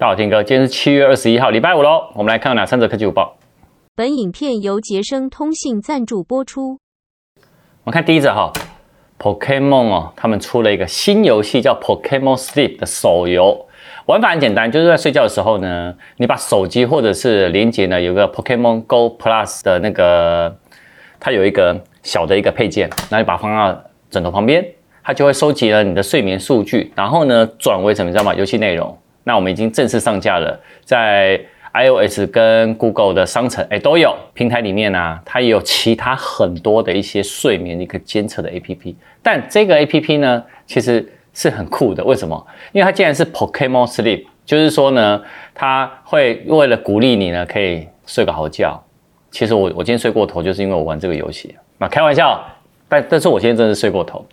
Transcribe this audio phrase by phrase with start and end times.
[0.00, 2.10] 大家好，天哥，今天是七月二十一号，礼拜五喽。
[2.14, 3.36] 我们来看哪三则科技午报。
[3.94, 6.78] 本影片由杰生通信赞助播出。
[7.84, 8.50] 我们看第一则哈
[9.18, 13.66] ，Pokémon 哦，他们出了一个新游戏叫 Pokémon Sleep 的手游。
[14.06, 20.56] 玩法很简单，就是在睡觉的时候呢，你把手机或者是连接呢，有个 Pokemon Go Plus 的那个，
[21.20, 23.78] 它有一个小的一个配件，那你把它放到
[24.08, 24.66] 枕头旁边，
[25.04, 28.34] 它就会收集了你的睡眠数据，然后呢，转为什么你知道吗？
[28.34, 28.96] 游戏内容。
[29.24, 31.40] 那我们已经正式上架了，在
[31.72, 38.94] iOS 跟 Google 的商城，哎，都有平台里面啊，它也有其他很多的一些睡眠一个监测的 APP。
[39.22, 42.02] 但这个 APP 呢，其实是很酷的。
[42.02, 42.44] 为什么？
[42.72, 45.22] 因为它既然是 Pokemon Sleep，就是说呢，
[45.54, 48.82] 它会为了鼓励你呢，可以睡个好觉。
[49.30, 51.54] 其实我我今天睡过头，就是因为我玩这个游戏。
[51.78, 52.44] 那开玩笑，
[52.88, 54.26] 但但是我今天真的是睡过头。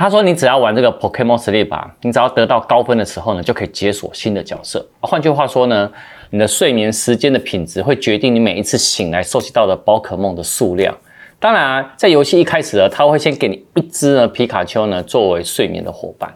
[0.00, 4.82] 他说：“你只要玩这个 Pokemon Sleep 啊，你只要得到高分的时候呢，就可以解锁新的角色。
[5.00, 5.92] 换句话说呢，
[6.30, 10.96] 你的睡眠时间的品质会决定你每一次醒来收集到的宝可梦的数量。
[11.38, 16.34] 当然，在游戏一开始呢，他会先给你一只呢皮卡丘呢作为睡眠的伙伴，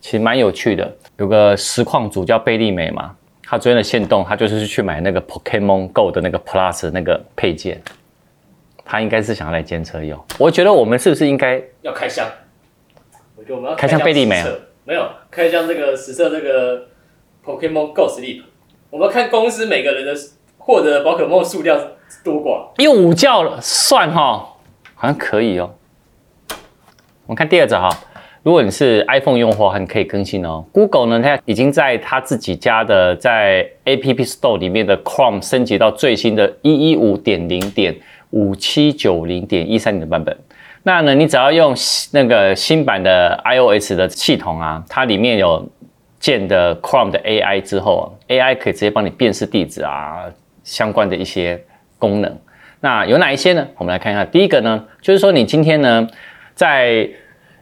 [0.00, 0.88] 其实蛮有趣的。
[1.16, 3.10] 有个实况主叫贝利美嘛，
[3.42, 7.82] 他昨天的线动，他就是去买那个 Pokemon Go 的那个 Plus 那个配件，
[8.84, 10.16] 他应该是想要来监测用。
[10.38, 12.24] 我觉得我们是不是应该要开箱？”
[13.54, 14.46] 我们要开箱贝利没有？
[14.84, 16.86] 没有开箱这个实测这个
[17.44, 18.42] Pokemon Go Sleep，
[18.90, 20.14] 我们要看公司每个人的
[20.58, 21.78] 获得宝可梦数量
[22.24, 22.70] 多寡。
[22.82, 24.56] 用午觉算哈，
[24.94, 25.74] 好像可以哦。
[27.26, 27.88] 我们看第二则哈，
[28.42, 30.64] 如果你是 iPhone 用户，你可以更新哦。
[30.72, 37.96] Google 呢，它已经在它自己家的在 App Store 里面的 Chrome 升级到最新的一一五点零点
[38.30, 40.36] 五七九零点一三零的版本。
[40.82, 41.74] 那呢，你只要用
[42.12, 45.68] 那个新版的 iOS 的系统啊，它里面有
[46.18, 50.24] 建的 Chrome 的 AI 之后，AI 可以直接帮你辨识地址啊，
[50.64, 51.62] 相关的一些
[51.98, 52.38] 功能。
[52.80, 53.66] 那有哪一些呢？
[53.76, 54.24] 我们来看一下。
[54.24, 56.08] 第一个呢，就是说你今天呢，
[56.54, 57.08] 在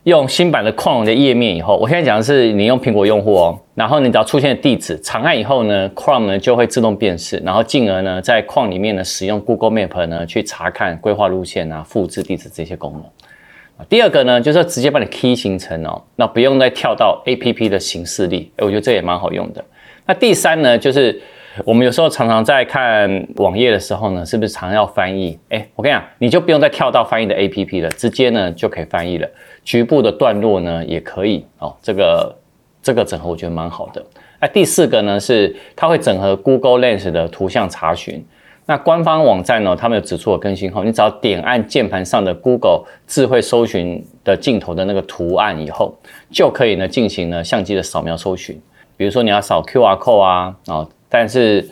[0.09, 13.87] 用新版的矿龙的页面以后，我现在讲的是你用苹果用户哦，然后你只要出现地址长按以后呢，Chrome 呢就会自动辨识，然后进而呢在框里面呢使用 Google Map 呢去查看规划路线啊、复制地址这些功能。
[13.89, 19.63] 第二个呢就是直接帮你 key 行程哦，那不用再跳到 APP 的形式里，诶我觉得这也蛮好用的。
[20.07, 21.21] 那第三呢就是。
[21.65, 25.39] 我们有时候常常在看网页的时候呢，是不是常要翻译？
[25.49, 29.29] 哎，我跟你讲，你就不用再跳到翻译的 APP 了，直接呢就可以翻译了。
[29.65, 31.75] 局部的段落呢也可以哦。
[31.83, 32.37] 这个
[32.83, 34.05] 这个整合我觉得蛮好的。
[34.41, 38.25] 那第四个呢是它会整合 Google Lens 的图像查询。
[38.67, 45.99] 那官方网站呢，他们有指出了更新后，你只要点按键盘上的 Google 智慧搜寻的镜头的那个图案以后，
[46.31, 48.61] 就可以呢进行呢相机的扫描搜寻。
[48.97, 50.89] 比如说你要扫 QR code 啊，哦。
[51.09, 51.67] 但是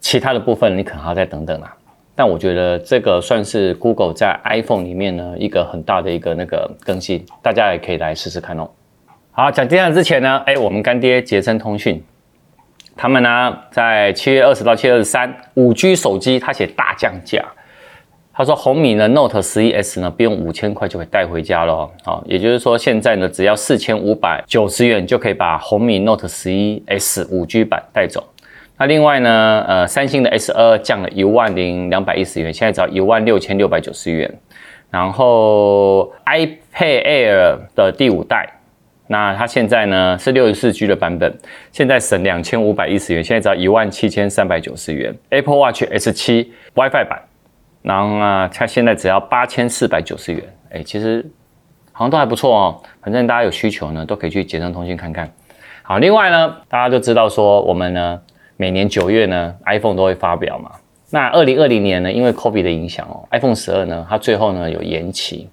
[0.00, 1.74] 其他的部分你可能还要再等等啦。
[2.14, 8.68] 但我觉得这个算是 Google 在 iPhone 里面呢一个很大的一个那个更新，大家也可以来试试看哦。
[9.30, 12.04] 好，讲接下来之前呢，哎，我们干爹杰森通讯，
[12.94, 17.42] 他们呢在七月二十到七月二十三，五 G 手机他写大降价，
[18.34, 28.22] 他说红米呢 Note 十一 S 呢不用五千块就可以带回家了，好，也就是说现在呢只要四千五百九十元就可以把红米 Note 十一 S 五 G 版带走。
[28.78, 34.38] 那另外呢，呃，三星的 S2 降了一万零两百一十元，现在只要一万六千六百九十元。
[34.90, 36.58] 然后 iPad
[37.04, 38.46] Air 的第五代，
[39.06, 41.32] 那它现在呢是六十四 G 的版本，
[41.70, 45.14] 现在省两千五百一十元，现在只要一万七千三百九十元。
[45.30, 47.22] Apple Watch S7 WiFi 版，
[47.82, 50.42] 然后啊，它现在只要八千四百九十元。
[50.72, 51.24] 哎，其实
[51.92, 52.82] 好像都还不错哦。
[53.00, 55.32] 反正大家有需求呢，都可以去捷成通讯看看。
[55.82, 58.20] 好，另外呢，大家都知道说我们呢。
[58.56, 60.70] 每年九月呢，iPhone 都会发表嘛。
[61.10, 65.48] 那二零二零年呢，因为 COVID 的影响哦，iPhone 十二呢，它最后呢有延期。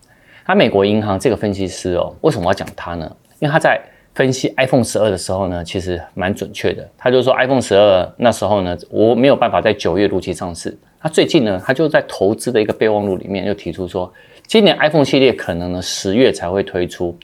[0.45, 3.11] 它美国银行这个分析师哦，为什么要讲它呢？
[3.39, 3.79] 因为他在
[4.15, 6.88] 分析 iPhone 十二的时候呢，其实蛮准确的。
[6.97, 10.77] 他就说 iPhone 十二那时候呢，我没有办法在九月如期上市。
[11.00, 14.12] 他最近呢，他就在投资的一个备忘录里面又提出说，
[14.47, 17.18] 今年 iPhone 系列可能呢十月才会推出，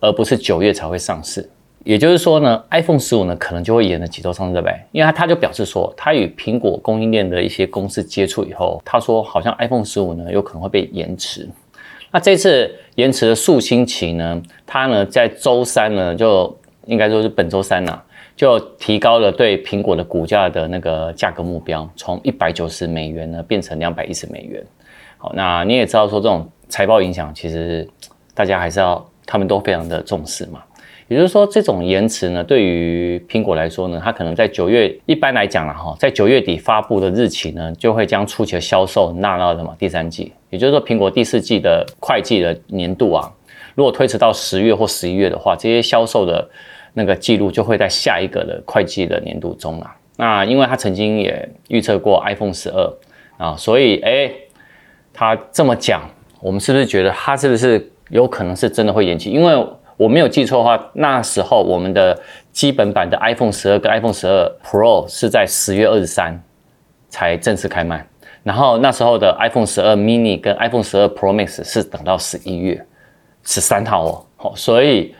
[0.00, 1.48] 而不是九月才会上市。
[1.84, 4.74] 也就是说呢，iPhone 十五呢可能就会延了几周上市，对不对？
[4.92, 11.48] 因为他他就表示说，他与苹果供应链的一些公司接触以后，他说好像 iPhone 十五呢有可能会被延迟。
[12.10, 16.56] 那这次延迟的数星期呢，他呢在周三呢就
[16.86, 18.00] 应该说是本周三呐、
[18.36, 24.62] 就提高了对苹果的股价的那个价格目标，从一百九十美元呢变成两百一十美元。
[25.16, 27.88] 好，那你也知道说这种财报影响，其实
[28.34, 30.62] 大家还是要他们都非常的重视嘛。
[31.12, 43.30] 也就是说，这种延迟呢，对于苹果来说呢，它可能在九月，一般来讲了哈，在九月底发布的日期呢，就会将初期的销售纳到什么第三季，也就是说，苹果第四季的会计的年度啊，
[43.74, 46.48] 如果推迟到十月或十一月的话，这些销售的
[46.94, 49.94] 那个记录就会在下一个的会计的年度中啊。
[50.16, 52.90] 那因为他曾经也预测过 iPhone 十二
[53.36, 54.30] 啊，所以哎，
[55.12, 56.08] 他这么讲，
[56.40, 59.28] 我们是不是觉得他是不是有可能是真的会延期？
[59.28, 59.52] 因为
[59.96, 62.18] 我没有记错的话，那时候我们的
[62.52, 66.42] 基本版的 iPhone 十二跟 iPhone 十二 Pro 是在十月二十三
[67.08, 68.06] 才正式开卖，
[68.42, 72.84] 然后那时候的 iPhone 十二 mini 跟 iPhone 十二 Pro Max 是等到十一月
[73.44, 74.26] 十三号哦。
[74.36, 75.14] 好，所以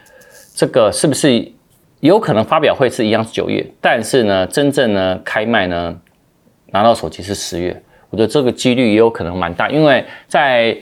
[0.55, 1.53] 这个是不是？
[2.01, 5.97] 有可能发表会是一样是九月，但是呢，真正呢开卖呢
[6.73, 7.81] 拿到手机是十月，
[8.11, 10.77] 我觉得这个几率也有可能蛮大，因为在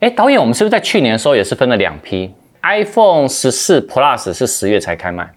[0.00, 2.32] 哎导演，我们是不是在去年的时候也是分了两批
[2.64, 5.32] ？iPhone 十四 Plus 是十月才开卖，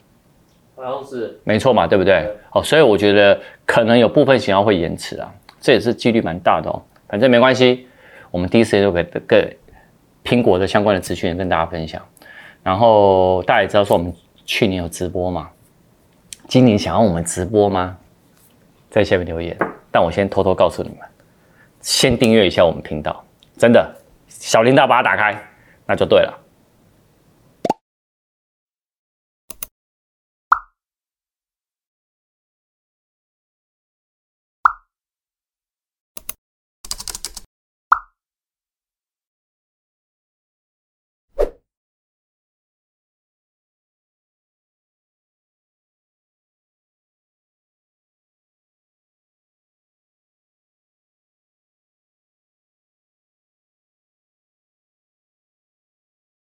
[0.76, 2.28] 好像是没错嘛，对不对？
[2.52, 6.82] 哦，所以我觉得可能有部分型号会延迟啊，这也是几率蛮大的哦。
[7.08, 7.88] 反正没关系，
[8.32, 9.58] 我们第一时间就给给
[10.24, 12.02] 苹果的相关的资讯跟大家分享，
[12.64, 14.14] 然后大家也知道说我们。
[14.50, 15.50] 去年有直播嘛？
[16.48, 17.98] 今年想要我们直播吗？
[18.90, 19.58] 在下面留言。
[19.92, 21.00] 但我先偷偷告诉你们，
[21.82, 23.22] 先订阅一下我们频道，
[23.58, 23.94] 真的，
[24.30, 25.38] 小铃铛把它打开，
[25.86, 26.34] 那就对了。